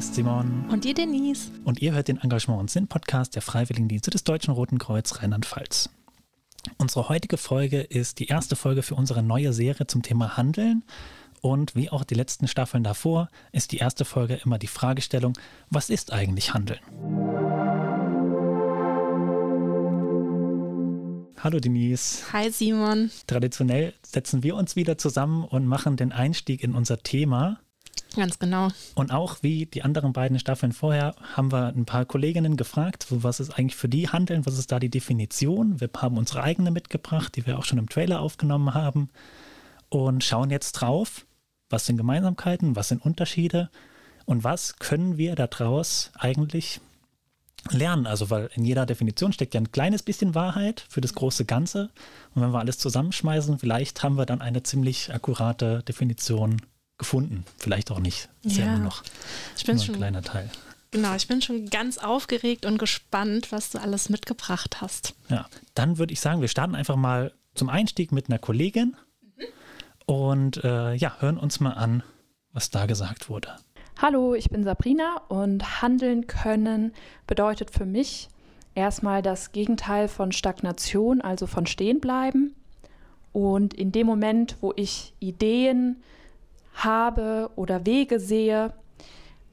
[0.00, 0.64] Ist Simon.
[0.70, 1.50] Und ihr Denise.
[1.62, 5.90] Und ihr hört den Engagement und Sinn Podcast der Freiwilligendienste des Deutschen Roten Kreuz Rheinland-Pfalz.
[6.78, 10.84] Unsere heutige Folge ist die erste Folge für unsere neue Serie zum Thema Handeln.
[11.42, 15.34] Und wie auch die letzten Staffeln davor, ist die erste Folge immer die Fragestellung,
[15.68, 16.80] was ist eigentlich Handeln?
[21.36, 22.22] Hallo Denise.
[22.32, 23.10] Hi Simon.
[23.26, 27.60] Traditionell setzen wir uns wieder zusammen und machen den Einstieg in unser Thema.
[28.16, 28.68] Ganz genau.
[28.94, 33.40] Und auch wie die anderen beiden Staffeln vorher haben wir ein paar Kolleginnen gefragt, was
[33.40, 35.80] ist eigentlich für die Handeln, was ist da die Definition.
[35.80, 39.10] Wir haben unsere eigene mitgebracht, die wir auch schon im Trailer aufgenommen haben
[39.88, 41.24] und schauen jetzt drauf,
[41.68, 43.70] was sind Gemeinsamkeiten, was sind Unterschiede
[44.24, 46.80] und was können wir daraus eigentlich
[47.70, 48.06] lernen.
[48.06, 51.90] Also weil in jeder Definition steckt ja ein kleines bisschen Wahrheit für das große Ganze.
[52.34, 56.60] Und wenn wir alles zusammenschmeißen, vielleicht haben wir dann eine ziemlich akkurate Definition
[57.00, 57.44] gefunden.
[57.58, 58.28] Vielleicht auch nicht.
[58.44, 59.02] Das ja, ist ja nur noch
[59.56, 60.48] ich bin nur ein schon, kleiner Teil.
[60.92, 65.14] Genau, ich bin schon ganz aufgeregt und gespannt, was du alles mitgebracht hast.
[65.28, 68.96] Ja, dann würde ich sagen, wir starten einfach mal zum Einstieg mit einer Kollegin
[69.36, 69.44] mhm.
[70.06, 72.02] und äh, ja, hören uns mal an,
[72.52, 73.56] was da gesagt wurde.
[74.00, 76.92] Hallo, ich bin Sabrina und handeln können
[77.26, 78.28] bedeutet für mich
[78.74, 82.54] erstmal das Gegenteil von Stagnation, also von stehen bleiben.
[83.32, 86.02] Und in dem Moment, wo ich Ideen,
[86.84, 88.72] habe oder Wege sehe,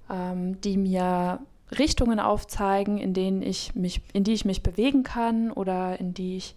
[0.10, 1.40] ähm, die mir
[1.78, 6.38] Richtungen aufzeigen, in denen ich mich, in die ich mich bewegen kann oder in die
[6.38, 6.56] ich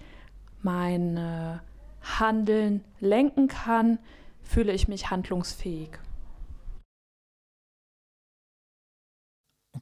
[0.62, 1.60] mein
[2.02, 3.98] Handeln lenken kann,
[4.42, 5.90] fühle ich mich handlungsfähig.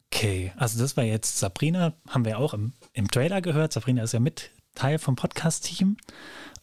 [0.06, 3.72] Okay, also das war jetzt Sabrina, haben wir auch im, im Trailer gehört.
[3.72, 5.96] Sabrina ist ja mit Teil vom Podcast-Team.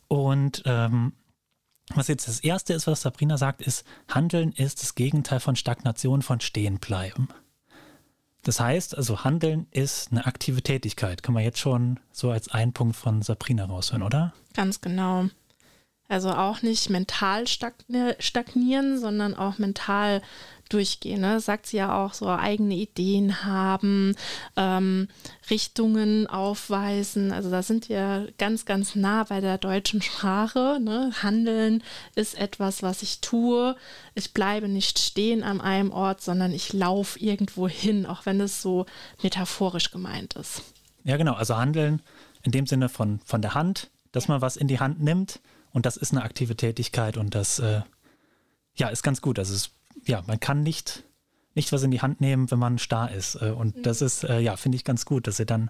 [0.08, 1.14] Und ähm,
[1.94, 6.22] was jetzt das Erste ist, was Sabrina sagt, ist, Handeln ist das Gegenteil von Stagnation,
[6.22, 7.30] von Stehenbleiben.
[8.42, 11.24] Das heißt, also Handeln ist eine aktive Tätigkeit.
[11.24, 14.34] Kann man jetzt schon so als einen Punkt von Sabrina raushören, oder?
[14.54, 15.26] Ganz genau.
[16.08, 20.22] Also auch nicht mental stagnieren, sondern auch mental
[20.70, 21.22] durchgehen.
[21.22, 21.40] Ne?
[21.40, 24.16] Sagt sie ja auch so eigene Ideen haben,
[24.56, 25.08] ähm,
[25.50, 27.32] Richtungen aufweisen.
[27.32, 30.80] Also da sind wir ganz, ganz nah bei der deutschen Sprache.
[30.82, 31.12] Ne?
[31.22, 31.84] Handeln
[32.16, 33.76] ist etwas, was ich tue.
[34.16, 38.62] Ich bleibe nicht stehen an einem Ort, sondern ich laufe irgendwo hin, auch wenn es
[38.62, 38.86] so
[39.22, 40.64] metaphorisch gemeint ist.
[41.04, 41.34] Ja, genau.
[41.34, 42.02] Also Handeln
[42.44, 45.40] in dem Sinne von, von der Hand, dass man was in die Hand nimmt.
[45.76, 47.82] Und das ist eine aktive Tätigkeit und das äh,
[48.76, 49.38] ja, ist ganz gut.
[49.38, 49.72] Also es
[50.06, 51.04] ja, man kann nicht,
[51.54, 53.36] nicht was in die Hand nehmen, wenn man starr ist.
[53.36, 53.84] Äh, und mhm.
[53.84, 55.70] das ist, äh, ja, finde ich ganz gut, dass sie dann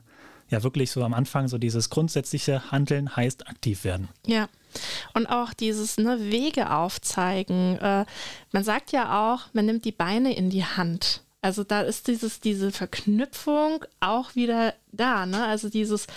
[0.49, 4.09] ja wirklich so am Anfang so dieses grundsätzliche Handeln heißt aktiv werden.
[4.27, 4.47] Ja.
[5.16, 7.79] Und auch dieses ne, Wege aufzeigen.
[7.79, 8.05] Äh,
[8.51, 11.23] man sagt ja auch, man nimmt die Beine in die Hand.
[11.45, 15.28] Also da ist dieses, diese Verknüpfung auch wieder da.
[15.28, 15.45] Ne?
[15.45, 16.07] Also dieses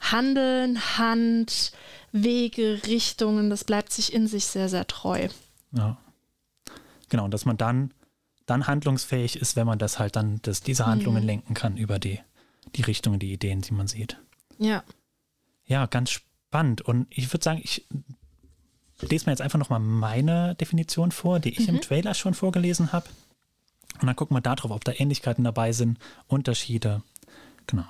[0.00, 1.72] Handeln, Hand,
[2.10, 5.28] Wege, Richtungen, das bleibt sich in sich sehr, sehr treu.
[5.72, 5.98] Ja.
[7.10, 7.92] Genau, und dass man dann,
[8.46, 11.28] dann handlungsfähig ist, wenn man das halt dann, dass diese Handlungen mhm.
[11.28, 12.20] lenken kann über die,
[12.74, 14.16] die Richtungen, die Ideen, die man sieht.
[14.56, 14.84] Ja.
[15.66, 16.80] Ja, ganz spannend.
[16.80, 17.86] Und ich würde sagen, ich
[19.02, 21.74] lese mir jetzt einfach nochmal meine Definition vor, die ich mhm.
[21.74, 23.04] im Trailer schon vorgelesen habe.
[24.00, 27.02] Und dann gucken wir darauf, ob da Ähnlichkeiten dabei sind, Unterschiede.
[27.66, 27.86] Genau.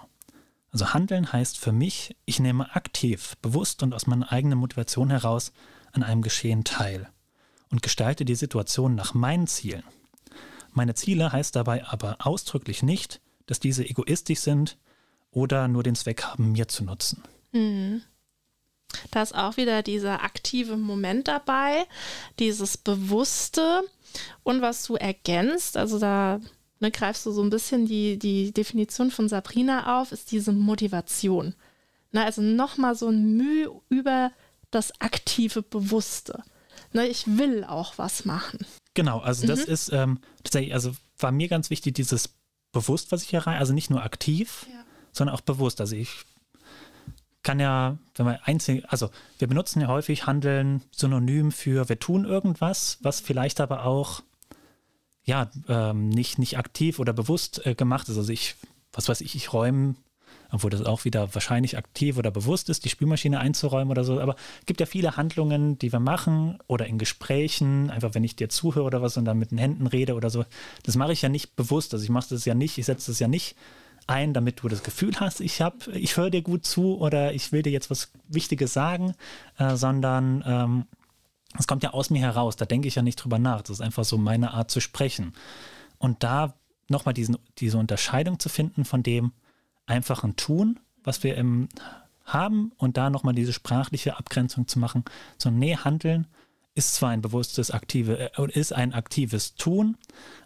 [0.70, 5.52] Also handeln heißt für mich, ich nehme aktiv, bewusst und aus meiner eigenen Motivation heraus
[5.92, 7.08] an einem Geschehen teil
[7.70, 9.84] und gestalte die Situation nach meinen Zielen.
[10.72, 14.78] Meine Ziele heißt dabei aber ausdrücklich nicht, dass diese egoistisch sind
[15.30, 17.22] oder nur den Zweck haben, mir zu nutzen.
[17.52, 18.02] Mhm.
[19.10, 21.84] Da ist auch wieder dieser aktive Moment dabei,
[22.38, 23.82] dieses Bewusste
[24.42, 26.40] und was du ergänzt, also da
[26.80, 31.54] ne, greifst du so ein bisschen die, die Definition von Sabrina auf, ist diese Motivation.
[32.10, 34.32] Na, also nochmal so ein Mühe über
[34.70, 36.42] das aktive Bewusste
[36.92, 38.60] ne, ich will auch was machen.
[38.94, 39.72] Genau, also das mhm.
[39.72, 42.30] ist ähm, tatsächlich, also war mir ganz wichtig, dieses
[42.72, 44.84] bewusst, was ich hier rein, also nicht nur aktiv, ja.
[45.12, 45.80] sondern auch bewusst.
[45.80, 46.24] Also ich
[47.48, 49.08] kann ja, wenn wir einzeln, also
[49.38, 54.22] wir benutzen ja häufig Handeln synonym für wir tun irgendwas, was vielleicht aber auch
[55.24, 58.18] ja ähm, nicht, nicht aktiv oder bewusst äh, gemacht ist.
[58.18, 58.56] Also ich,
[58.92, 59.94] was weiß ich, ich räume
[60.50, 64.18] obwohl das auch wieder wahrscheinlich aktiv oder bewusst ist, die Spülmaschine einzuräumen oder so.
[64.18, 68.36] Aber es gibt ja viele Handlungen, die wir machen oder in Gesprächen, einfach wenn ich
[68.36, 70.46] dir zuhöre oder was und dann mit den Händen rede oder so.
[70.84, 71.92] Das mache ich ja nicht bewusst.
[71.92, 73.56] Also ich mache das ja nicht, ich setze das ja nicht
[74.08, 77.52] ein, damit du das Gefühl hast, ich habe, ich höre dir gut zu oder ich
[77.52, 79.14] will dir jetzt was Wichtiges sagen,
[79.58, 80.84] äh, sondern ähm,
[81.58, 82.56] es kommt ja aus mir heraus.
[82.56, 83.62] Da denke ich ja nicht drüber nach.
[83.62, 85.32] Das ist einfach so meine Art zu sprechen.
[85.98, 86.54] Und da
[86.88, 89.32] nochmal diese Unterscheidung zu finden von dem
[89.86, 91.68] einfachen Tun, was wir im
[92.24, 95.04] haben und da nochmal diese sprachliche Abgrenzung zu machen.
[95.38, 96.26] So, nee, Handeln
[96.74, 99.96] ist zwar ein bewusstes, aktive, äh, ist ein aktives Tun,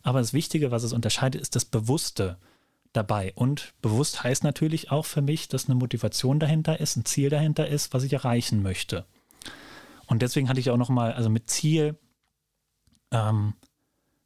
[0.03, 2.39] aber das Wichtige, was es unterscheidet, ist das Bewusste
[2.93, 3.33] dabei.
[3.35, 7.67] Und bewusst heißt natürlich auch für mich, dass eine Motivation dahinter ist, ein Ziel dahinter
[7.69, 9.05] ist, was ich erreichen möchte.
[10.07, 11.97] Und deswegen hatte ich auch nochmal, also mit Ziel,
[13.11, 13.55] ähm,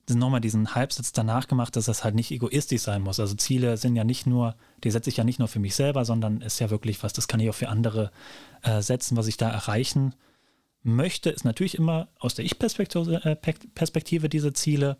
[0.09, 3.19] nochmal diesen Halbsatz danach gemacht, dass das halt nicht egoistisch sein muss.
[3.19, 4.55] Also Ziele sind ja nicht nur,
[4.85, 7.29] die setze ich ja nicht nur für mich selber, sondern ist ja wirklich was, das
[7.29, 8.13] kann ich auch für andere
[8.63, 10.15] äh, setzen, was ich da erreichen
[10.87, 14.97] möchte, ist natürlich immer aus der Ich-Perspektive äh, diese Ziele.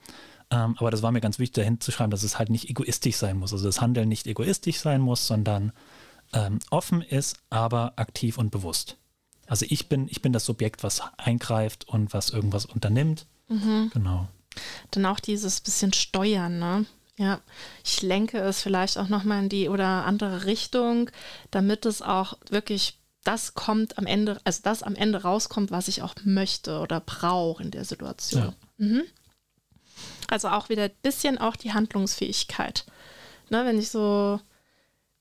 [0.51, 3.17] Ähm, aber das war mir ganz wichtig, dahin zu schreiben, dass es halt nicht egoistisch
[3.17, 3.53] sein muss.
[3.53, 5.73] Also das Handeln nicht egoistisch sein muss, sondern
[6.33, 8.97] ähm, offen ist, aber aktiv und bewusst.
[9.47, 13.27] Also ich bin, ich bin das Subjekt, was eingreift und was irgendwas unternimmt.
[13.49, 13.91] Mhm.
[13.93, 14.29] Genau.
[14.91, 16.87] Dann auch dieses bisschen Steuern, ne?
[17.19, 17.41] Ja,
[17.83, 21.11] ich lenke es vielleicht auch nochmal in die oder andere Richtung,
[21.51, 26.03] damit es auch wirklich das kommt am Ende, also das am Ende rauskommt, was ich
[26.03, 28.43] auch möchte oder brauche in der Situation.
[28.43, 28.55] Ja.
[28.77, 29.03] Mhm.
[30.29, 32.85] Also auch wieder ein bisschen auch die Handlungsfähigkeit.
[33.51, 34.41] Ne, wenn ich so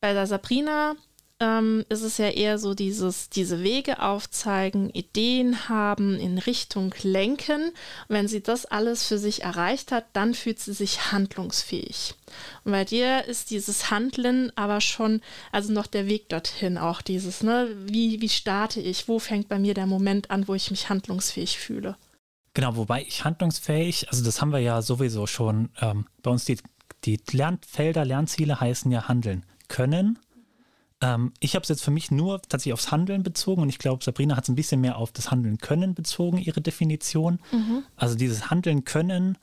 [0.02, 0.96] bei der Sabrina
[1.40, 7.66] ähm, ist es ja eher so dieses, diese Wege aufzeigen, Ideen haben, in Richtung lenken.
[7.66, 7.74] Und
[8.08, 12.16] wenn sie das alles für sich erreicht hat, dann fühlt sie sich handlungsfähig.
[12.64, 15.22] Und bei dir ist dieses Handeln aber schon,
[15.52, 19.60] also noch der Weg dorthin auch dieses, ne, wie, wie starte ich, wo fängt bei
[19.60, 21.98] mir der Moment an, wo ich mich handlungsfähig fühle.
[22.56, 26.58] Genau, wobei ich handlungsfähig, also das haben wir ja sowieso schon, ähm, bei uns die,
[27.04, 30.18] die Lernfelder, Lernziele heißen ja handeln können,
[31.02, 34.04] ähm, ich habe es jetzt für mich nur tatsächlich aufs Handeln bezogen und ich glaube,
[34.04, 37.40] Sabrina hat es ein bisschen mehr auf das Handeln können bezogen, ihre Definition.
[37.52, 37.84] Mhm.
[37.98, 39.38] Also dieses Handeln können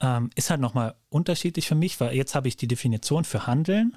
[0.00, 3.96] ähm, ist halt nochmal unterschiedlich für mich, weil jetzt habe ich die Definition für Handeln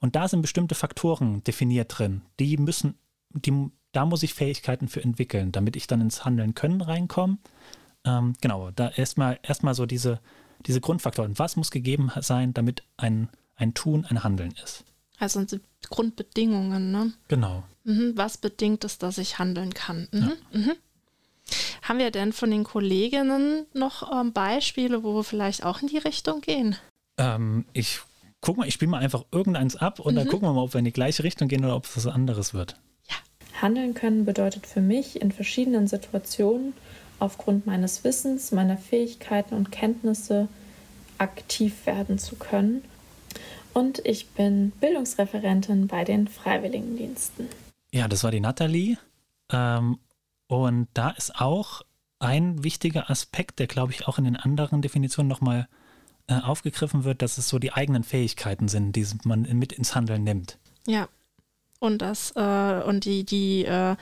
[0.00, 2.22] und da sind bestimmte Faktoren definiert drin.
[2.40, 2.94] Die müssen,
[3.30, 7.38] die, da muss ich Fähigkeiten für entwickeln, damit ich dann ins Handeln können reinkomme.
[8.06, 10.20] Ähm, genau, da erstmal erstmal so diese,
[10.66, 11.38] diese Grundfaktoren.
[11.38, 14.84] Was muss gegeben sein, damit ein, ein Tun ein Handeln ist?
[15.18, 17.12] Also die Grundbedingungen, ne?
[17.28, 17.64] Genau.
[17.84, 20.08] Mhm, was bedingt es, dass ich handeln kann?
[20.12, 20.58] Mhm, ja.
[20.58, 20.72] mhm.
[21.82, 25.98] Haben wir denn von den Kolleginnen noch ähm, Beispiele, wo wir vielleicht auch in die
[25.98, 26.76] Richtung gehen?
[27.16, 28.00] Ähm, ich
[28.40, 30.30] guck mal, ich spiele mal einfach irgendeins ab und dann mhm.
[30.30, 32.52] gucken wir mal, ob wir in die gleiche Richtung gehen oder ob es was anderes
[32.52, 32.76] wird.
[33.08, 33.14] Ja.
[33.62, 36.74] Handeln können bedeutet für mich in verschiedenen Situationen
[37.18, 40.48] aufgrund meines Wissens, meiner Fähigkeiten und Kenntnisse
[41.18, 42.82] aktiv werden zu können
[43.76, 47.46] und ich bin Bildungsreferentin bei den Freiwilligendiensten.
[47.92, 48.96] Ja, das war die Nathalie.
[49.52, 49.98] Ähm,
[50.46, 51.82] und da ist auch
[52.18, 55.68] ein wichtiger Aspekt, der, glaube ich, auch in den anderen Definitionen nochmal
[56.26, 60.24] äh, aufgegriffen wird, dass es so die eigenen Fähigkeiten sind, die man mit ins Handeln
[60.24, 60.56] nimmt.
[60.86, 61.06] Ja.
[61.78, 63.96] Und das äh, und die, die, äh,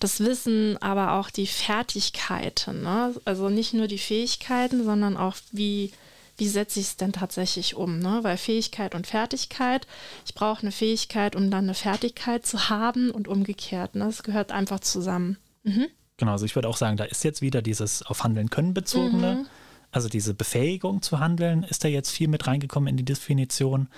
[0.00, 2.82] das Wissen, aber auch die Fertigkeiten.
[2.82, 3.14] Ne?
[3.24, 5.92] Also nicht nur die Fähigkeiten, sondern auch wie,
[6.38, 8.00] wie setze ich es denn tatsächlich um?
[8.00, 8.20] Ne?
[8.22, 9.86] Weil Fähigkeit und Fertigkeit,
[10.26, 13.94] ich brauche eine Fähigkeit, um dann eine Fertigkeit zu haben und umgekehrt.
[13.94, 14.06] Ne?
[14.06, 15.36] Das gehört einfach zusammen.
[15.62, 15.86] Mhm.
[16.16, 19.36] Genau, also ich würde auch sagen, da ist jetzt wieder dieses auf Handeln können bezogene.
[19.36, 19.46] Mhm.
[19.92, 23.88] Also diese Befähigung zu handeln ist da jetzt viel mit reingekommen in die Definition.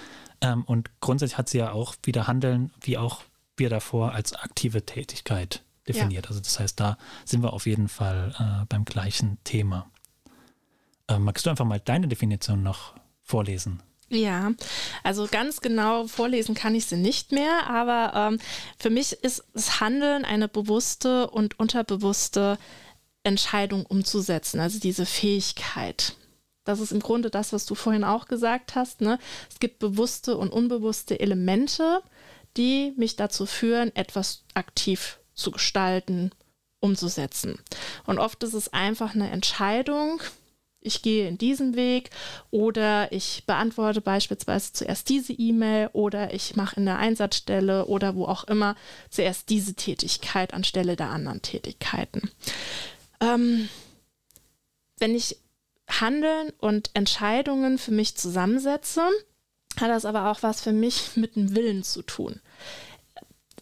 [0.40, 3.22] Ähm, und grundsätzlich hat sie ja auch wieder Handeln, wie auch
[3.56, 6.24] wir davor, als aktive Tätigkeit definiert.
[6.24, 6.30] Ja.
[6.30, 9.90] Also das heißt, da sind wir auf jeden Fall äh, beim gleichen Thema.
[11.08, 13.82] Äh, magst du einfach mal deine Definition noch vorlesen?
[14.08, 14.52] Ja,
[15.02, 18.38] also ganz genau vorlesen kann ich sie nicht mehr, aber ähm,
[18.78, 22.58] für mich ist das Handeln eine bewusste und unterbewusste
[23.24, 26.14] Entscheidung umzusetzen, also diese Fähigkeit.
[26.64, 29.00] Das ist im Grunde das, was du vorhin auch gesagt hast.
[29.00, 29.18] Ne?
[29.50, 32.02] Es gibt bewusste und unbewusste Elemente,
[32.56, 36.30] die mich dazu führen, etwas aktiv zu gestalten,
[36.80, 37.58] umzusetzen.
[38.06, 40.20] Und oft ist es einfach eine Entscheidung,
[40.84, 42.10] ich gehe in diesen Weg
[42.50, 48.24] oder ich beantworte beispielsweise zuerst diese E-Mail oder ich mache in der Einsatzstelle oder wo
[48.24, 48.74] auch immer
[49.08, 52.30] zuerst diese Tätigkeit anstelle der anderen Tätigkeiten.
[53.22, 53.68] Ähm,
[54.98, 55.38] wenn ich
[55.88, 59.02] Handeln und Entscheidungen für mich zusammensetze,
[59.80, 62.40] hat das aber auch was für mich mit dem Willen zu tun.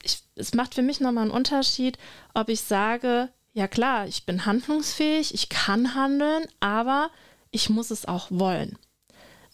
[0.02, 1.99] Ich, es macht für mich nochmal einen Unterschied,
[2.35, 7.11] ob ich sage, ja klar, ich bin handlungsfähig, ich kann handeln, aber
[7.50, 8.79] ich muss es auch wollen.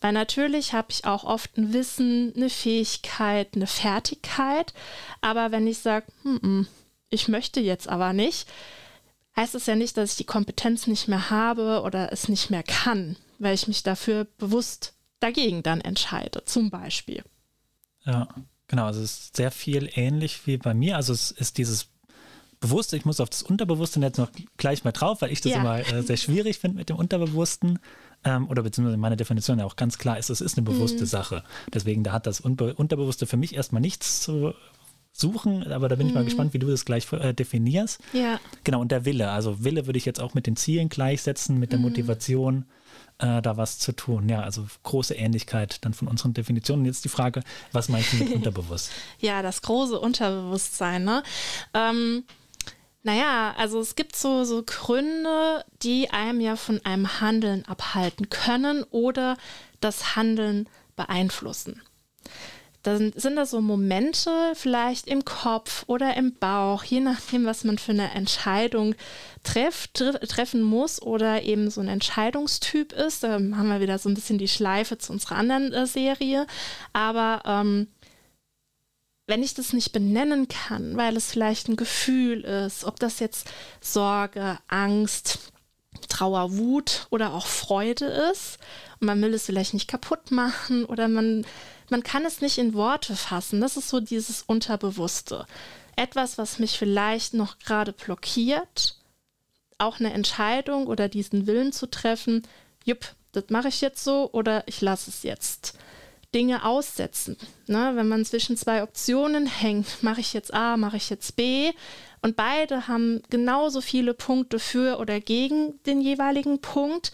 [0.00, 4.72] Weil natürlich habe ich auch oft ein Wissen, eine Fähigkeit, eine Fertigkeit,
[5.20, 6.68] aber wenn ich sage, hm,
[7.08, 8.46] ich möchte jetzt aber nicht,
[9.36, 12.62] heißt es ja nicht, dass ich die Kompetenz nicht mehr habe oder es nicht mehr
[12.62, 17.22] kann, weil ich mich dafür bewusst dagegen dann entscheide, zum Beispiel.
[18.04, 18.28] Ja,
[18.68, 18.86] genau.
[18.86, 20.96] Also es ist sehr viel ähnlich wie bei mir.
[20.96, 21.88] Also es ist dieses
[22.60, 25.60] Bewusste, ich muss auf das Unterbewusste jetzt noch gleich mal drauf, weil ich das ja.
[25.60, 27.78] immer äh, sehr schwierig finde mit dem Unterbewussten.
[28.24, 31.06] Ähm, oder beziehungsweise meine Definition ja auch ganz klar ist, es ist eine bewusste mhm.
[31.06, 31.44] Sache.
[31.72, 34.54] Deswegen, da hat das Unbe Unterbewusste für mich erstmal nichts zu
[35.20, 36.26] suchen, aber da bin ich mal mhm.
[36.26, 38.00] gespannt, wie du das gleich äh, definierst.
[38.12, 38.38] Ja.
[38.64, 39.30] Genau, und der Wille.
[39.30, 41.86] Also Wille würde ich jetzt auch mit den Zielen gleichsetzen, mit der mhm.
[41.86, 42.64] Motivation,
[43.18, 44.28] äh, da was zu tun.
[44.28, 46.84] Ja, also große Ähnlichkeit dann von unseren Definitionen.
[46.84, 47.42] Jetzt die Frage,
[47.72, 48.90] was meinst du mit unterbewusst?
[49.18, 51.22] ja, das große Unterbewusstsein, ne?
[51.74, 52.24] Ähm,
[53.02, 58.82] naja, also es gibt so, so Gründe, die einem ja von einem Handeln abhalten können
[58.90, 59.36] oder
[59.80, 61.80] das Handeln beeinflussen.
[62.86, 67.78] Dann sind da so Momente vielleicht im Kopf oder im Bauch, je nachdem, was man
[67.78, 68.94] für eine Entscheidung
[69.42, 73.24] treff, tre treffen muss oder eben so ein Entscheidungstyp ist.
[73.24, 76.46] Da haben wir wieder so ein bisschen die Schleife zu unserer anderen äh, Serie.
[76.92, 77.88] Aber ähm,
[79.26, 83.50] wenn ich das nicht benennen kann, weil es vielleicht ein Gefühl ist, ob das jetzt
[83.80, 85.50] Sorge, Angst,
[86.08, 88.58] Trauer, Wut oder auch Freude ist
[89.00, 91.44] und man will es vielleicht nicht kaputt machen oder man,
[91.90, 93.60] man kann es nicht in Worte fassen.
[93.60, 95.46] Das ist so dieses Unterbewusste.
[95.96, 98.96] Etwas, was mich vielleicht noch gerade blockiert,
[99.78, 102.42] auch eine Entscheidung oder diesen Willen zu treffen,
[102.84, 105.78] jupp, das mache ich jetzt so oder ich lasse es jetzt.
[106.34, 107.36] Dinge aussetzen.
[107.66, 107.92] Ne?
[107.94, 111.72] Wenn man zwischen zwei Optionen hängt, mache ich jetzt A, mache ich jetzt B
[112.20, 117.12] und beide haben genauso viele Punkte für oder gegen den jeweiligen Punkt,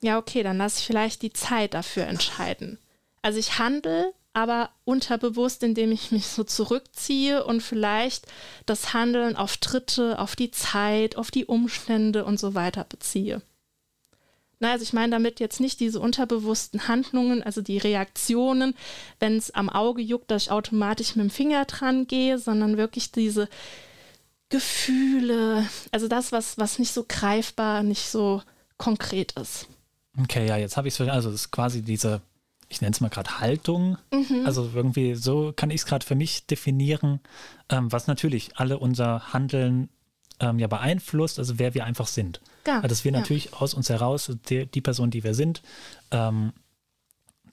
[0.00, 2.78] ja okay, dann lasse ich vielleicht die Zeit dafür entscheiden.
[3.22, 8.26] Also ich handle, aber unterbewusst, indem ich mich so zurückziehe und vielleicht
[8.66, 13.42] das Handeln auf Dritte, auf die Zeit, auf die Umstände und so weiter beziehe.
[14.62, 18.74] Na, also ich meine damit jetzt nicht diese unterbewussten Handlungen, also die Reaktionen,
[19.18, 23.10] wenn es am Auge juckt, dass ich automatisch mit dem Finger dran gehe, sondern wirklich
[23.10, 23.48] diese
[24.50, 28.42] Gefühle, also das, was, was nicht so greifbar, nicht so
[28.76, 29.66] konkret ist.
[30.20, 32.20] Okay, ja, jetzt habe ich es also es ist quasi diese,
[32.70, 33.98] ich nenne es mal gerade Haltung.
[34.12, 34.46] Mhm.
[34.46, 37.20] Also irgendwie so kann ich es gerade für mich definieren,
[37.68, 39.90] ähm, was natürlich alle unser Handeln
[40.38, 42.40] ähm, ja beeinflusst, also wer wir einfach sind.
[42.66, 43.52] Ja, dass wir natürlich ja.
[43.54, 45.62] aus uns heraus, die, die, Person, die wir sind,
[46.12, 46.52] ähm,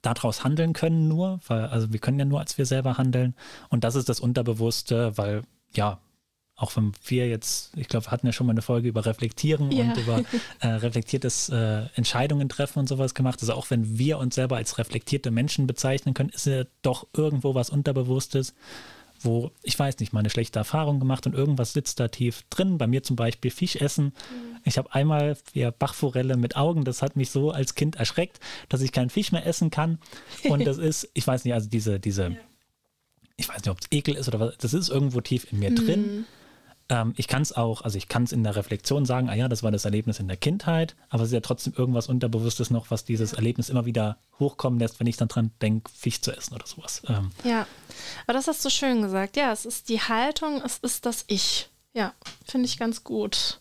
[0.02, 3.34] daraus handeln können nur, weil, also wir können ja nur als wir selber handeln.
[3.68, 5.42] Und das ist das Unterbewusste, weil,
[5.74, 5.98] ja,
[6.58, 9.70] auch wenn wir jetzt, ich glaube, wir hatten ja schon mal eine Folge über Reflektieren
[9.70, 9.84] ja.
[9.84, 10.22] und über
[10.60, 13.38] äh, reflektiertes äh, Entscheidungen treffen und sowas gemacht.
[13.40, 17.54] Also auch wenn wir uns selber als reflektierte Menschen bezeichnen können, ist ja doch irgendwo
[17.54, 18.54] was Unterbewusstes,
[19.20, 22.76] wo ich weiß nicht, mal eine schlechte Erfahrung gemacht und irgendwas sitzt da tief drin.
[22.76, 24.06] Bei mir zum Beispiel Fisch essen.
[24.06, 24.56] Mhm.
[24.64, 28.80] Ich habe einmal ja, Bachforelle mit Augen, das hat mich so als Kind erschreckt, dass
[28.80, 30.00] ich keinen Fisch mehr essen kann.
[30.42, 32.36] Und das ist, ich weiß nicht, also diese, diese, ja.
[33.36, 35.70] ich weiß nicht, ob es Ekel ist oder was, das ist irgendwo tief in mir
[35.70, 35.76] mhm.
[35.76, 36.26] drin.
[36.90, 39.48] Ähm, ich kann es auch, also ich kann es in der Reflexion sagen, ah ja,
[39.48, 42.90] das war das Erlebnis in der Kindheit, aber es ist ja trotzdem irgendwas Unterbewusstes noch,
[42.90, 46.54] was dieses Erlebnis immer wieder hochkommen lässt, wenn ich dann dran denke, Fisch zu essen
[46.54, 47.02] oder sowas.
[47.08, 47.30] Ähm.
[47.44, 47.66] Ja,
[48.26, 49.36] aber das hast du schön gesagt.
[49.36, 51.68] Ja, es ist die Haltung, es ist das Ich.
[51.92, 52.14] Ja,
[52.46, 53.60] finde ich ganz gut.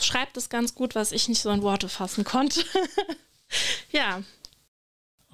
[0.00, 2.62] Schreibt es ganz gut, was ich nicht so in Worte fassen konnte.
[3.92, 4.22] ja.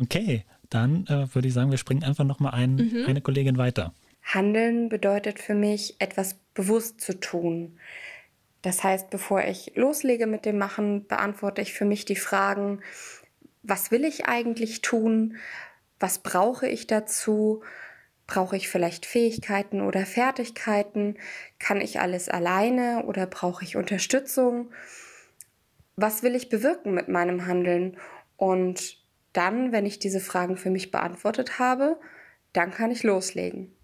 [0.01, 3.05] Okay, dann äh, würde ich sagen, wir springen einfach nochmal ein, mhm.
[3.07, 3.93] eine Kollegin weiter.
[4.35, 7.79] Handeln bedeutet für mich, etwas bewusst zu tun.
[8.61, 12.83] Das heißt, bevor ich loslege mit dem Machen, beantworte ich für mich die Fragen,
[13.63, 15.37] was will ich eigentlich tun?
[15.99, 17.63] Was brauche ich dazu?
[18.27, 21.17] Brauche ich vielleicht Fähigkeiten oder Fertigkeiten?
[21.59, 24.71] Kann ich alles alleine oder brauche ich Unterstützung?
[25.97, 27.97] Was will ich bewirken mit meinem Handeln?
[28.37, 28.99] Und
[29.33, 31.99] dann, wenn ich diese Fragen für mich beantwortet habe,
[32.53, 33.75] dann kann ich loslegen.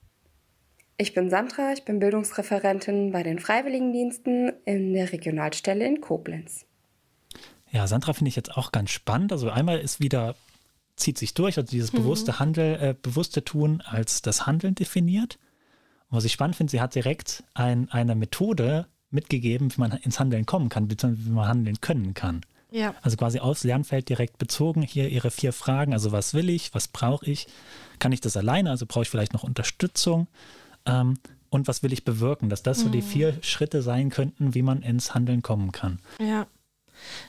[0.96, 6.66] Ich bin Sandra, ich bin Bildungsreferentin bei den Freiwilligendiensten in der Regionalstelle in Koblenz.
[7.72, 9.32] Ja, Sandra finde ich jetzt auch ganz spannend.
[9.32, 10.36] Also einmal ist wieder,
[10.94, 11.98] zieht sich durch, also dieses mhm.
[11.98, 15.38] bewusste Handel, äh, bewusste Tun als das Handeln definiert.
[16.08, 20.20] Und was ich spannend finde, sie hat direkt ein, eine Methode mitgegeben, wie man ins
[20.20, 22.42] Handeln kommen kann, beziehungsweise wie man handeln können kann.
[22.70, 22.94] Ja.
[23.02, 24.82] Also quasi aufs Lernfeld direkt bezogen.
[24.82, 25.92] Hier ihre vier Fragen.
[25.92, 26.72] Also was will ich?
[26.74, 27.48] Was brauche ich?
[27.98, 28.70] Kann ich das alleine?
[28.70, 30.28] Also brauche ich vielleicht noch Unterstützung?
[30.86, 31.18] Ähm,
[31.50, 32.48] und was will ich bewirken?
[32.48, 33.06] Dass das so die mhm.
[33.06, 36.00] vier Schritte sein könnten, wie man ins Handeln kommen kann.
[36.18, 36.46] Ja.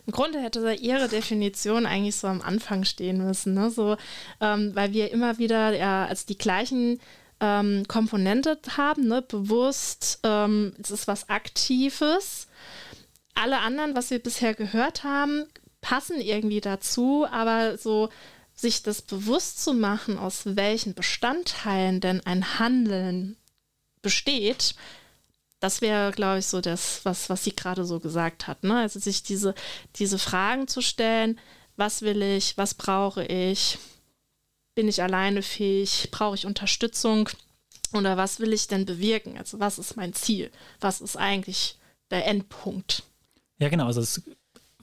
[0.06, 3.70] Im Grunde hätte da ihre Definition eigentlich so am Anfang stehen müssen, ne?
[3.70, 3.98] so,
[4.40, 7.00] ähm, weil wir immer wieder ja, als die gleichen
[7.40, 9.22] ähm, Komponente haben, ne?
[9.22, 12.48] bewusst, ähm, es ist was Aktives.
[13.34, 15.46] Alle anderen, was wir bisher gehört haben,
[15.82, 18.10] passen irgendwie dazu, aber so
[18.56, 23.36] sich das bewusst zu machen, aus welchen Bestandteilen denn ein Handeln
[24.06, 24.76] besteht,
[25.60, 28.64] das wäre, glaube ich, so das, was, was sie gerade so gesagt hat.
[28.64, 28.78] Ne?
[28.78, 29.56] Also sich diese,
[29.96, 31.40] diese Fragen zu stellen,
[31.76, 33.80] was will ich, was brauche ich,
[34.76, 37.30] bin ich alleine fähig, brauche ich Unterstützung
[37.94, 39.40] oder was will ich denn bewirken?
[39.40, 40.52] Also was ist mein Ziel?
[40.80, 41.80] Was ist eigentlich
[42.12, 43.02] der Endpunkt?
[43.58, 43.88] Ja, genau.
[43.88, 44.22] Also es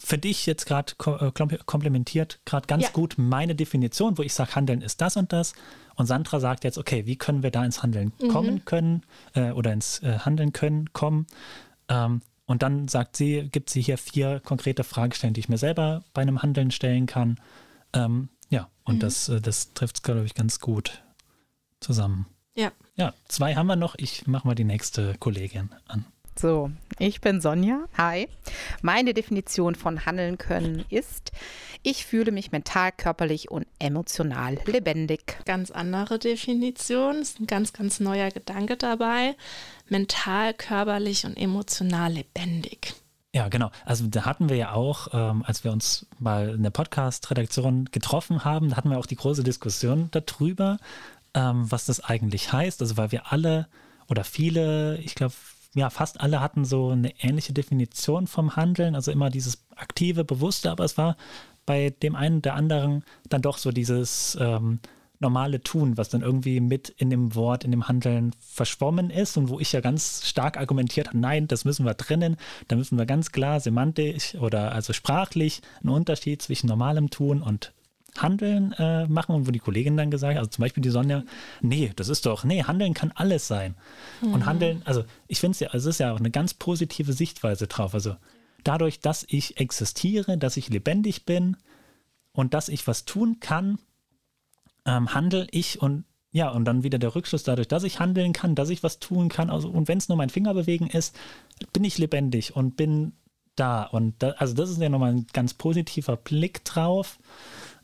[0.05, 1.31] für dich jetzt gerade äh,
[1.65, 2.91] komplementiert gerade ganz ja.
[2.91, 5.55] gut meine Definition, wo ich sage, Handeln ist das und das.
[5.95, 8.29] Und Sandra sagt jetzt, okay, wie können wir da ins Handeln mhm.
[8.29, 9.03] kommen können
[9.35, 11.27] äh, oder ins äh, Handeln können, kommen.
[11.89, 16.03] Ähm, und dann sagt sie, gibt sie hier vier konkrete Fragestellungen, die ich mir selber
[16.13, 17.39] bei einem Handeln stellen kann.
[17.93, 19.01] Ähm, ja, und mhm.
[19.01, 21.03] das, äh, das trifft es, glaube ich, ganz gut
[21.81, 22.27] zusammen.
[22.55, 22.73] Ja.
[22.97, 23.95] Ja, zwei haben wir noch.
[23.97, 26.05] Ich mache mal die nächste Kollegin an.
[26.39, 27.85] So, ich bin Sonja.
[27.97, 28.29] Hi.
[28.81, 31.31] Meine Definition von Handeln können ist,
[31.83, 35.39] ich fühle mich mental, körperlich und emotional lebendig.
[35.45, 39.37] Ganz andere Definition, ist ein ganz, ganz neuer Gedanke dabei.
[39.89, 42.95] Mental, körperlich und emotional lebendig.
[43.35, 43.71] Ja, genau.
[43.85, 48.45] Also da hatten wir ja auch, ähm, als wir uns mal in der Podcast-Redaktion getroffen
[48.45, 50.79] haben, da hatten wir auch die große Diskussion darüber,
[51.35, 52.81] ähm, was das eigentlich heißt.
[52.81, 53.69] Also weil wir alle
[54.09, 55.35] oder viele, ich glaube
[55.75, 60.71] ja, fast alle hatten so eine ähnliche Definition vom Handeln, also immer dieses aktive, bewusste,
[60.71, 61.17] aber es war
[61.65, 64.81] bei dem einen oder anderen dann doch so dieses ähm,
[65.23, 69.49] normale Tun, was dann irgendwie mit in dem Wort, in dem Handeln verschwommen ist und
[69.49, 72.37] wo ich ja ganz stark argumentiert habe, nein, das müssen wir trennen,
[72.69, 77.73] da müssen wir ganz klar semantisch oder also sprachlich einen Unterschied zwischen normalem Tun und
[78.19, 81.23] Handeln äh, machen und wo die Kollegin dann gesagt hat, also zum Beispiel die Sonja,
[81.61, 83.75] nee, das ist doch, nee, Handeln kann alles sein.
[84.21, 84.35] Mhm.
[84.35, 87.13] Und Handeln, also ich finde es ja, also es ist ja auch eine ganz positive
[87.13, 87.95] Sichtweise drauf.
[87.95, 88.17] Also
[88.65, 91.57] dadurch, dass ich existiere, dass ich lebendig bin
[92.33, 93.79] und dass ich was tun kann,
[94.85, 98.55] ähm, handle ich und ja, und dann wieder der Rückschluss dadurch, dass ich handeln kann,
[98.55, 101.15] dass ich was tun kann, also und wenn es nur mein Finger bewegen ist,
[101.75, 103.13] bin ich lebendig und bin
[103.57, 103.85] da.
[103.85, 107.19] Und da, also das ist ja nochmal ein ganz positiver Blick drauf.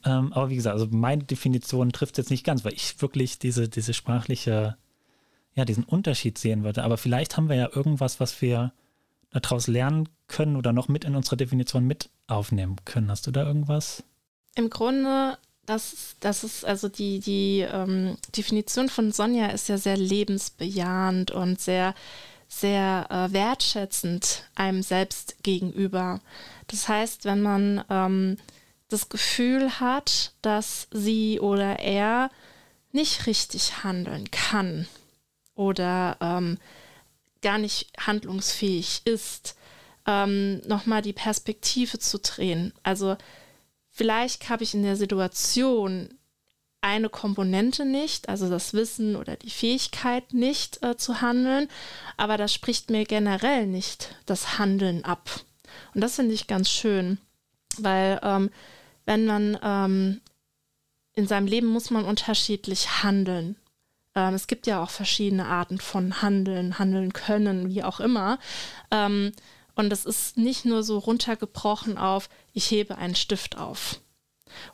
[0.05, 3.69] Ähm, aber wie gesagt, also meine Definition trifft jetzt nicht ganz, weil ich wirklich diese,
[3.69, 4.77] diese sprachliche,
[5.55, 6.85] ja, diesen Unterschied sehen würde.
[6.85, 8.73] Aber vielleicht haben wir ja irgendwas, was wir
[9.31, 13.11] daraus lernen können oder noch mit in unsere Definition mit aufnehmen können.
[13.11, 14.05] Hast du da irgendwas?
[14.55, 19.97] Im Grunde, das, das ist also die, die ähm, Definition von Sonja ist ja sehr
[19.97, 21.95] lebensbejahend und sehr,
[22.49, 26.21] sehr äh, wertschätzend einem selbst gegenüber.
[26.69, 28.37] Das heißt, wenn man ähm,
[28.89, 32.31] das Gefühl hat, dass sie oder er
[32.93, 34.89] nicht richtig handeln kann
[35.55, 36.59] oder ähm,
[37.43, 39.57] gar nicht handlungsfähig ist,
[40.07, 42.73] ähm, nochmal die Perspektive zu drehen.
[42.83, 43.17] Also
[43.91, 46.09] vielleicht habe ich in der Situation
[46.81, 51.69] eine Komponente nicht, also das Wissen oder die Fähigkeit nicht äh, zu handeln,
[52.17, 55.29] aber das spricht mir generell nicht das Handeln ab.
[55.95, 57.19] Und das finde ich ganz schön,
[57.83, 58.51] weil ähm,
[59.05, 60.21] wenn man ähm,
[61.15, 63.57] in seinem Leben muss man unterschiedlich handeln.
[64.15, 68.39] Ähm, es gibt ja auch verschiedene Arten von Handeln, handeln können, wie auch immer.
[68.91, 69.33] Ähm,
[69.75, 74.01] und es ist nicht nur so runtergebrochen auf, ich hebe einen Stift auf.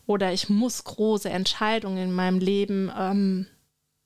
[0.07, 3.47] Oder ich muss große Entscheidungen in meinem Leben ähm,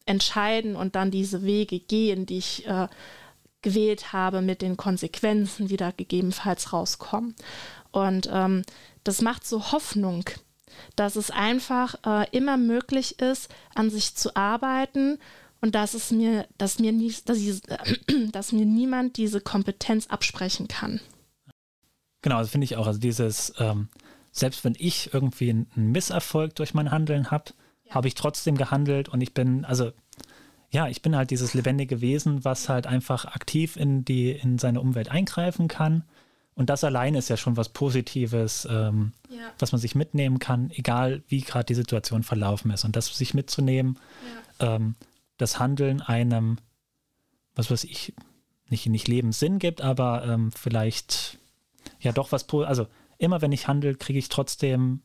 [0.07, 2.89] entscheiden und dann diese Wege gehen, die ich äh,
[3.63, 7.35] gewählt habe, mit den Konsequenzen, die da gegebenenfalls rauskommen.
[7.91, 8.63] Und ähm,
[9.05, 10.25] das macht so Hoffnung,
[10.97, 15.19] dass es einfach äh, immer möglich ist, an sich zu arbeiten
[15.61, 20.07] und dass es mir, dass mir, nie, dass, ich, äh, dass mir niemand diese Kompetenz
[20.07, 21.01] absprechen kann.
[22.23, 22.87] Genau, das finde ich auch.
[22.87, 23.89] Also dieses, ähm,
[24.31, 27.53] selbst wenn ich irgendwie einen Misserfolg durch mein Handeln habe,
[27.85, 27.95] ja.
[27.95, 29.93] habe ich trotzdem gehandelt und ich bin, also
[30.71, 34.81] ja, ich bin halt dieses lebendige Wesen, was halt einfach aktiv in die, in seine
[34.81, 36.05] Umwelt eingreifen kann
[36.59, 39.53] und das alleine ist ja schon was Positives, ähm, ja.
[39.61, 42.85] was man sich mitnehmen kann, egal wie gerade die Situation verlaufen ist.
[42.85, 43.97] Und das sich mitzunehmen,
[44.61, 44.75] ja.
[44.75, 44.97] ähm,
[45.37, 46.59] das Handeln einem,
[47.55, 48.13] was weiß ich,
[48.71, 51.39] nicht, nicht Lebenssinn gibt, aber ähm, vielleicht
[52.01, 55.03] ja doch was, also immer wenn ich handle, kriege ich trotzdem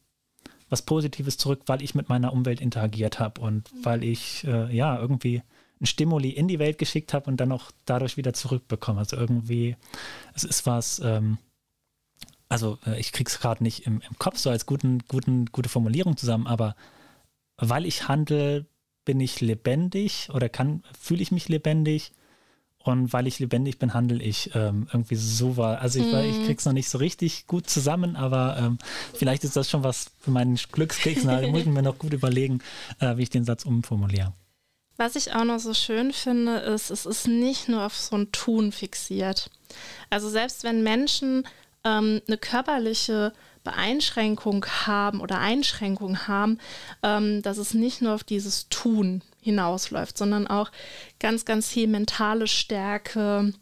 [0.74, 3.86] was Positives zurück, weil ich mit meiner Umwelt interagiert habe und mhm.
[3.86, 5.44] weil ich äh, ja irgendwie
[5.80, 9.00] ein Stimuli in die Welt geschickt habe und dann auch dadurch wieder zurückbekomme.
[9.00, 9.76] Also irgendwie,
[10.34, 11.38] es ist was, ähm,
[12.50, 16.18] also äh, ich krieg's gerade nicht im, im, Kopf so als guten, guten, gute Formulierung
[16.18, 16.76] zusammen, aber
[17.58, 18.66] weil ich handle,
[19.06, 22.14] bin ich lebendig oder kann, fühle ich mich lebendig
[22.84, 25.80] Und weil ich lebendig bin, handle ich ähm, irgendwie so war.
[25.80, 26.16] Also ich, mm.
[26.18, 28.78] ich krieg's noch nicht so richtig gut zusammen, aber ähm,
[29.14, 31.24] vielleicht ist das schon was für meinen Glückskeks.
[31.24, 32.60] Da muss ich mir noch gut überlegen,
[33.00, 34.34] äh, wie ich den Satz umformuliere.
[34.98, 38.32] Was ich auch noch so schön finde, ist, es ist nicht nur auf so ein
[38.32, 39.50] Tun fixiert.
[40.10, 41.48] Also selbst wenn Menschen
[41.84, 46.60] ähm, eine körperliche Beeinschränkung haben oder Einschränkung haben,
[47.02, 50.72] ähm, dass es nicht nur auf dieses Tun hinausläuft, sondern auch
[51.20, 53.54] ganz, ganz viel mentale Stärke,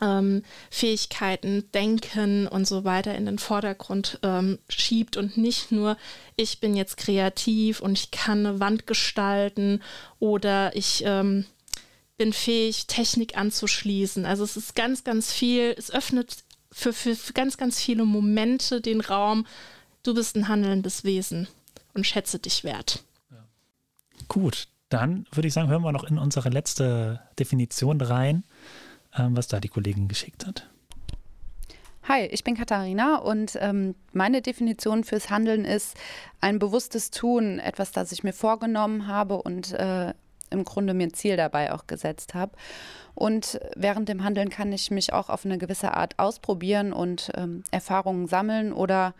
[0.00, 5.96] ähm, Fähigkeiten, Denken und so weiter in den Vordergrund ähm, schiebt und nicht nur,
[6.36, 9.82] ich bin jetzt kreativ und ich kann eine Wand gestalten
[10.18, 11.44] oder ich ähm,
[12.16, 14.26] bin fähig, Technik anzuschließen.
[14.26, 18.80] Also es ist ganz, ganz viel, es öffnet für, für, für ganz, ganz viele Momente
[18.80, 19.46] den Raum,
[20.02, 21.48] du bist ein handelndes Wesen
[21.94, 23.02] und schätze dich wert.
[24.28, 28.44] Gut, dann würde ich sagen, hören wir noch in unsere letzte Definition rein,
[29.16, 30.68] ähm, was da die Kollegin geschickt hat.
[32.08, 35.96] Hi, ich bin Katharina und ähm, meine Definition fürs Handeln ist
[36.40, 40.12] ein bewusstes Tun, etwas, das ich mir vorgenommen habe und äh,
[40.50, 42.52] im Grunde mir ein Ziel dabei auch gesetzt habe.
[43.14, 47.62] Und während dem Handeln kann ich mich auch auf eine gewisse Art ausprobieren und ähm,
[47.70, 49.14] Erfahrungen sammeln oder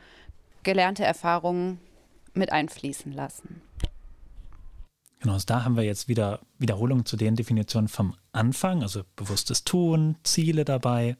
[0.65, 1.79] gelernte Erfahrungen
[2.35, 3.63] mit einfließen lassen.
[5.21, 9.65] Genau, also da haben wir jetzt wieder Wiederholungen zu den Definitionen vom Anfang, also bewusstes
[9.65, 11.17] Tun, Ziele dabei.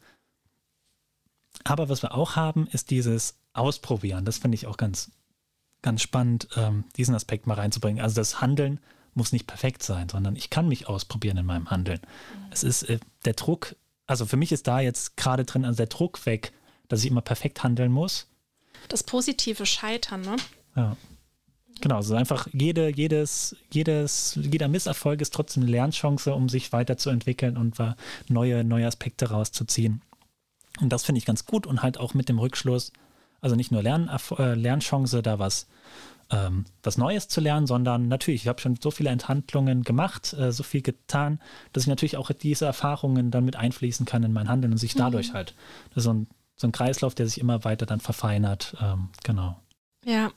[1.65, 4.25] Aber was wir auch haben, ist dieses Ausprobieren.
[4.25, 5.11] Das finde ich auch ganz,
[5.83, 8.03] ganz spannend, ähm, diesen Aspekt mal reinzubringen.
[8.03, 8.81] Also das Handeln
[9.15, 12.01] muss nicht perfekt sein, sondern ich kann mich ausprobieren in meinem Handeln.
[12.01, 12.47] Mhm.
[12.51, 15.87] Es ist äh, der Druck, also für mich ist da jetzt gerade drin, also der
[15.87, 16.53] Druck weg,
[16.89, 18.29] dass ich immer perfekt handeln muss.
[18.89, 20.37] Das positive Scheitern, ne?
[20.77, 20.97] Ja.
[21.81, 27.57] Genau, also einfach jede, jedes, jedes, jeder Misserfolg ist trotzdem eine Lernchance, um sich weiterzuentwickeln
[27.57, 27.77] und
[28.29, 30.03] neue, neue Aspekte rauszuziehen.
[30.81, 32.93] Und das finde ich ganz gut und halt auch mit dem Rückschluss,
[33.41, 35.67] also nicht nur Lern, äh, Lernchance, da was,
[36.31, 40.53] ähm, was Neues zu lernen, sondern natürlich, ich habe schon so viele Enthandlungen gemacht, äh,
[40.53, 41.41] so viel getan,
[41.73, 44.95] dass ich natürlich auch diese Erfahrungen dann mit einfließen kann in mein Handeln und sich
[44.95, 45.35] dadurch mhm.
[45.35, 45.55] halt,
[45.95, 48.77] so ein, so ein Kreislauf, der sich immer weiter dann verfeinert.
[48.81, 49.59] Ähm, genau.
[50.05, 50.31] Ja,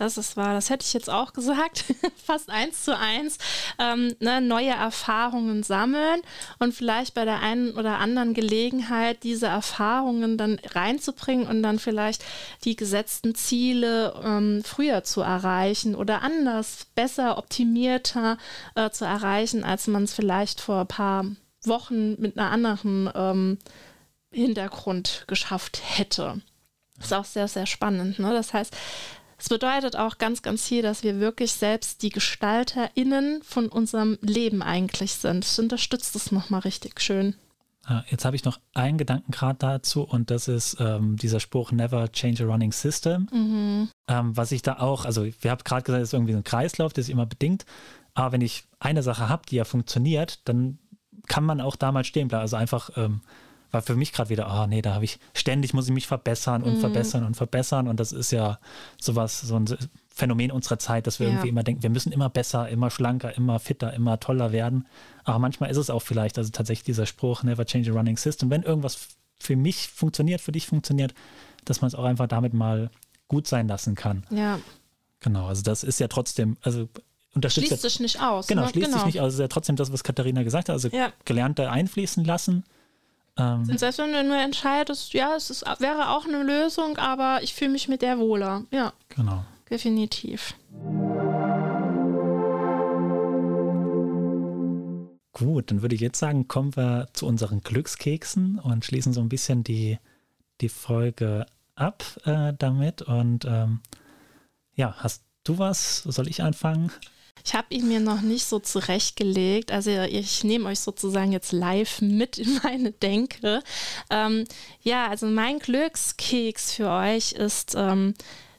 [0.00, 1.84] das ist wahr, das hätte ich jetzt auch gesagt,
[2.24, 3.38] fast eins zu eins,
[3.78, 6.22] ähm, ne, neue Erfahrungen sammeln
[6.58, 12.24] und vielleicht bei der einen oder anderen Gelegenheit diese Erfahrungen dann reinzubringen und dann vielleicht
[12.64, 18.38] die gesetzten Ziele ähm, früher zu erreichen oder anders, besser, optimierter
[18.74, 21.24] äh, zu erreichen, als man es vielleicht vor ein paar
[21.64, 23.58] Wochen mit einer anderen ähm,
[24.32, 26.40] Hintergrund geschafft hätte.
[26.96, 28.18] Das ist auch sehr, sehr spannend.
[28.18, 28.32] Ne?
[28.32, 28.76] Das heißt,
[29.40, 34.62] es bedeutet auch ganz, ganz viel, dass wir wirklich selbst die GestalterInnen von unserem Leben
[34.62, 35.44] eigentlich sind.
[35.44, 37.34] Das unterstützt es nochmal richtig schön.
[38.08, 42.12] Jetzt habe ich noch einen Gedanken gerade dazu und das ist ähm, dieser Spruch Never
[42.12, 43.28] change a running system.
[43.32, 43.88] Mhm.
[44.06, 46.92] Ähm, was ich da auch, also wir haben gerade gesagt, es ist irgendwie ein Kreislauf,
[46.92, 47.64] der sich immer bedingt.
[48.12, 50.78] Aber wenn ich eine Sache habe, die ja funktioniert, dann
[51.26, 52.42] kann man auch da mal stehen bleiben.
[52.42, 53.22] Also einfach ähm,
[53.70, 56.62] war für mich gerade wieder, oh nee, da habe ich ständig muss ich mich verbessern
[56.62, 56.80] und mhm.
[56.80, 58.58] verbessern und verbessern und das ist ja
[59.00, 59.66] sowas, so ein
[60.08, 61.32] Phänomen unserer Zeit, dass wir ja.
[61.32, 64.86] irgendwie immer denken, wir müssen immer besser, immer schlanker, immer fitter, immer toller werden.
[65.24, 68.50] Aber manchmal ist es auch vielleicht, also tatsächlich dieser Spruch, never change a running system,
[68.50, 71.14] wenn irgendwas für mich funktioniert, für dich funktioniert,
[71.64, 72.90] dass man es auch einfach damit mal
[73.28, 74.24] gut sein lassen kann.
[74.30, 74.58] Ja.
[75.20, 76.88] Genau, also das ist ja trotzdem, also
[77.34, 77.68] unterstützt.
[77.68, 78.46] Schließt sich nicht aus.
[78.46, 78.68] Genau, ne?
[78.68, 78.98] schließt genau.
[78.98, 79.26] sich nicht aus.
[79.26, 81.12] Also ist ja trotzdem das, was Katharina gesagt hat, also ja.
[81.24, 82.64] Gelernte einfließen lassen
[83.36, 87.42] ähm, und selbst wenn du nur entscheidest, ja, es ist, wäre auch eine Lösung, aber
[87.42, 88.64] ich fühle mich mit der wohler.
[88.70, 88.92] Ja.
[89.08, 89.44] Genau.
[89.70, 90.54] Definitiv.
[95.32, 99.28] Gut, dann würde ich jetzt sagen, kommen wir zu unseren Glückskeksen und schließen so ein
[99.28, 99.98] bisschen die,
[100.60, 103.02] die Folge ab äh, damit.
[103.02, 103.80] Und ähm,
[104.74, 106.02] ja, hast du was?
[106.02, 106.90] Soll ich anfangen?
[107.44, 109.72] Ich habe ihn mir noch nicht so zurechtgelegt.
[109.72, 113.62] Also ich nehme euch sozusagen jetzt live mit in meine Denke.
[114.10, 114.44] Ähm,
[114.82, 118.14] ja, also mein Glückskeks für euch ist, ähm,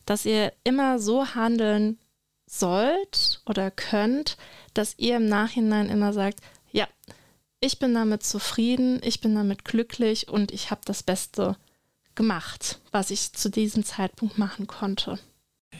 [0.05, 1.97] dass ihr immer so handeln
[2.47, 4.37] sollt oder könnt,
[4.73, 6.41] dass ihr im Nachhinein immer sagt,
[6.71, 6.87] ja,
[7.59, 11.55] ich bin damit zufrieden, ich bin damit glücklich und ich habe das Beste
[12.15, 15.17] gemacht, was ich zu diesem Zeitpunkt machen konnte.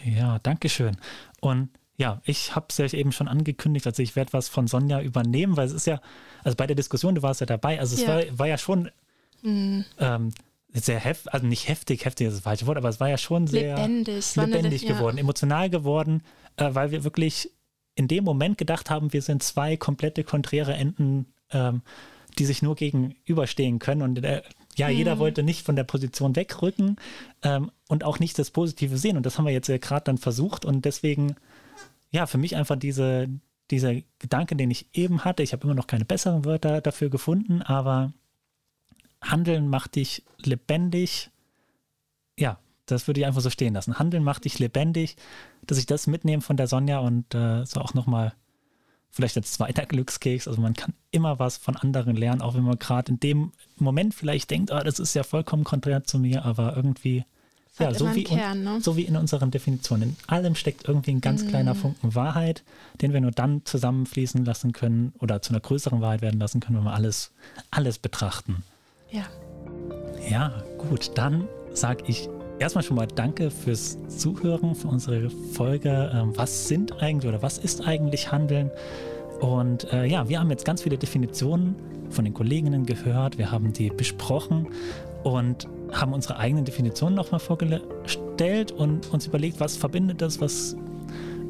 [0.06, 0.98] Ja, danke schön.
[1.42, 1.70] Und
[2.02, 5.56] ja, ich habe es ja eben schon angekündigt, also ich werde was von Sonja übernehmen,
[5.56, 6.02] weil es ist ja,
[6.44, 8.08] also bei der Diskussion, du warst ja dabei, also es ja.
[8.08, 8.90] War, war ja schon
[9.44, 9.86] mhm.
[10.00, 10.34] ähm,
[10.74, 13.46] sehr heftig, also nicht heftig, heftig ist das falsche Wort, aber es war ja schon
[13.46, 15.22] sehr lebendig, lebendig geworden, ja.
[15.22, 16.24] emotional geworden,
[16.58, 17.52] äh, weil wir wirklich
[17.94, 21.84] in dem Moment gedacht haben, wir sind zwei komplette konträre Enden ähm,
[22.38, 24.02] die sich nur gegenüberstehen können.
[24.02, 24.42] Und äh,
[24.76, 24.96] ja, mhm.
[24.96, 26.98] jeder wollte nicht von der Position wegrücken
[27.44, 29.18] ähm, und auch nicht das Positive sehen.
[29.18, 30.66] Und das haben wir jetzt ja gerade dann versucht.
[30.66, 31.36] Und deswegen,
[32.12, 33.30] ja, für mich einfach diese,
[33.72, 37.62] dieser Gedanke, den ich eben hatte, ich habe immer noch keine besseren Wörter dafür gefunden,
[37.62, 38.14] aber
[39.22, 41.30] Handeln macht dich lebendig.
[42.38, 44.00] Ja, das würde ich einfach so stehen lassen.
[44.00, 45.16] Handeln macht dich lebendig,
[45.66, 48.34] dass ich das mitnehme von der Sonja und äh, so auch nochmal
[49.12, 50.48] vielleicht als zweiter Glückskeks.
[50.48, 54.16] Also man kann immer was von anderen lernen, auch wenn man gerade in dem Moment
[54.16, 57.26] vielleicht denkt, oh, das ist ja vollkommen konträr zu mir, aber irgendwie,
[57.80, 58.80] ja, so wie, Kern, ne?
[58.82, 60.04] so wie in unseren Definitionen.
[60.10, 61.48] In allem steckt irgendwie ein ganz mm.
[61.48, 62.64] kleiner Funken Wahrheit,
[63.02, 66.78] den wir nur dann zusammenfließen lassen können oder zu einer größeren Wahrheit werden lassen können,
[66.78, 67.32] wenn wir alles,
[67.72, 68.64] alles betrachten.
[69.10, 69.26] Ja.
[70.30, 72.30] Ja, gut, dann sage ich
[72.60, 76.12] erstmal schon mal danke fürs Zuhören, für unsere Folge.
[76.14, 78.70] Ähm, was sind eigentlich oder was ist eigentlich Handeln?
[79.40, 81.76] Und äh, ja, wir haben jetzt ganz viele Definitionen
[82.12, 83.38] von den Kolleginnen gehört.
[83.38, 84.68] Wir haben die besprochen
[85.24, 90.76] und haben unsere eigenen Definitionen nochmal vorgestellt und uns überlegt, was verbindet das, was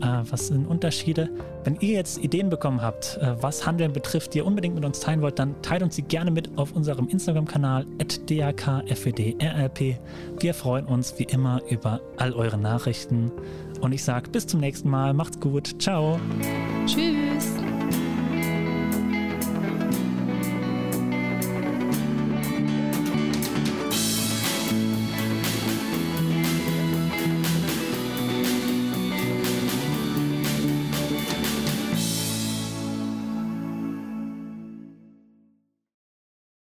[0.02, 1.30] äh, was sind Unterschiede?
[1.64, 5.00] Wenn ihr jetzt Ideen bekommen habt, äh, was Handeln betrifft, die ihr unbedingt mit uns
[5.00, 7.86] teilen wollt, dann teilt uns sie gerne mit auf unserem Instagram-Kanal
[8.28, 9.80] dakfedrlp.
[10.40, 13.32] Wir freuen uns wie immer über all eure Nachrichten.
[13.80, 15.14] Und ich sage bis zum nächsten Mal.
[15.14, 15.82] Macht's gut.
[15.82, 16.20] Ciao.
[16.86, 17.56] Tschüss.